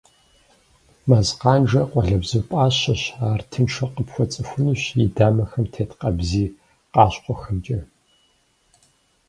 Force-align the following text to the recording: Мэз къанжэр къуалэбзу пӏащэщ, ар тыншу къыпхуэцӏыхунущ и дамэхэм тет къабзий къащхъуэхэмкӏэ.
Мэз 1.07 1.27
къанжэр 1.41 1.85
къуалэбзу 1.91 2.43
пӏащэщ, 2.49 3.03
ар 3.27 3.41
тыншу 3.51 3.89
къыпхуэцӏыхунущ 3.93 4.83
и 5.03 5.05
дамэхэм 5.15 5.65
тет 5.73 5.91
къабзий 5.99 6.49
къащхъуэхэмкӏэ. 6.93 7.79